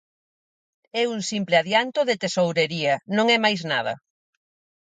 É 1.01 1.03
un 1.15 1.19
simple 1.31 1.55
adianto 1.61 1.99
de 2.09 2.15
tesourería, 2.21 2.93
non 3.17 3.25
é 3.35 3.37
máis 3.45 3.61
nada. 3.71 3.93